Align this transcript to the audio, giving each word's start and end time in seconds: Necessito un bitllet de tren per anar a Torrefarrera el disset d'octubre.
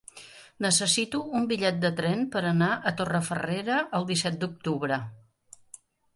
Necessito 0.65 1.19
un 1.39 1.43
bitllet 1.51 1.77
de 1.83 1.91
tren 1.99 2.23
per 2.37 2.43
anar 2.53 2.71
a 2.73 2.95
Torrefarrera 3.03 3.77
el 4.01 4.09
disset 4.15 4.43
d'octubre. 4.43 5.01